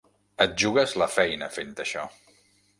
[0.45, 2.09] Et jugues la feina, fent això.